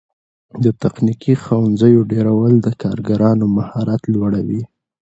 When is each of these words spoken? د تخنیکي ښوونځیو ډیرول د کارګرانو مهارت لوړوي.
د 0.63 0.65
تخنیکي 0.81 1.33
ښوونځیو 1.43 2.01
ډیرول 2.13 2.53
د 2.61 2.67
کارګرانو 2.81 3.45
مهارت 3.57 4.01
لوړوي. 4.13 4.63